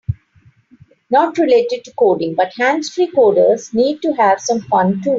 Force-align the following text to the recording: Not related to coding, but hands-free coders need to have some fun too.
Not 1.11 1.37
related 1.37 1.83
to 1.85 1.93
coding, 1.93 2.33
but 2.33 2.53
hands-free 2.57 3.11
coders 3.15 3.71
need 3.71 4.01
to 4.01 4.13
have 4.13 4.41
some 4.41 4.61
fun 4.61 4.99
too. 5.03 5.09